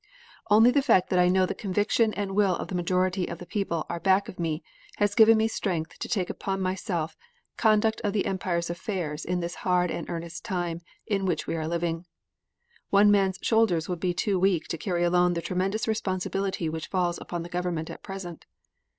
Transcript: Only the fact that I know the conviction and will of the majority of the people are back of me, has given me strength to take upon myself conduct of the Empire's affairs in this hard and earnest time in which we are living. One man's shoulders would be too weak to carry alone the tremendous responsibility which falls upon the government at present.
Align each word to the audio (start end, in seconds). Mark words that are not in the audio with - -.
Only 0.49 0.71
the 0.71 0.81
fact 0.81 1.11
that 1.11 1.19
I 1.19 1.29
know 1.29 1.45
the 1.45 1.53
conviction 1.53 2.11
and 2.15 2.35
will 2.35 2.55
of 2.55 2.69
the 2.69 2.73
majority 2.73 3.27
of 3.27 3.37
the 3.37 3.45
people 3.45 3.85
are 3.87 3.99
back 3.99 4.27
of 4.27 4.39
me, 4.39 4.63
has 4.95 5.13
given 5.13 5.37
me 5.37 5.47
strength 5.47 5.99
to 5.99 6.09
take 6.09 6.27
upon 6.31 6.59
myself 6.59 7.15
conduct 7.55 8.01
of 8.01 8.11
the 8.11 8.25
Empire's 8.25 8.71
affairs 8.71 9.23
in 9.23 9.41
this 9.41 9.53
hard 9.61 9.91
and 9.91 10.09
earnest 10.09 10.43
time 10.43 10.81
in 11.05 11.27
which 11.27 11.45
we 11.45 11.55
are 11.55 11.67
living. 11.67 12.07
One 12.89 13.11
man's 13.11 13.37
shoulders 13.43 13.87
would 13.87 13.99
be 13.99 14.15
too 14.15 14.39
weak 14.39 14.67
to 14.69 14.77
carry 14.79 15.03
alone 15.03 15.35
the 15.35 15.41
tremendous 15.43 15.87
responsibility 15.87 16.67
which 16.67 16.87
falls 16.87 17.19
upon 17.21 17.43
the 17.43 17.47
government 17.49 17.91
at 17.91 18.01
present. 18.01 18.47